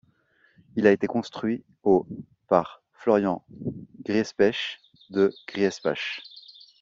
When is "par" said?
2.47-2.81